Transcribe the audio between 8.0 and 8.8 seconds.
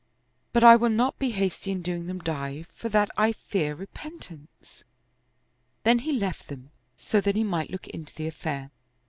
the affair.